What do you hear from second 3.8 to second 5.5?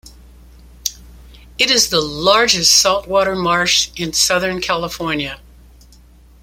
in Southern California.